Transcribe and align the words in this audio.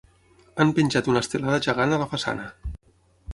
Han 0.63 0.71
penjat 0.79 1.09
una 1.13 1.21
estelada 1.25 1.59
gegant 1.67 1.95
a 1.99 2.01
la 2.05 2.09
façana. 2.15 2.49